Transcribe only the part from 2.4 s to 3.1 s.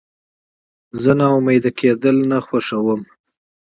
خوښوم.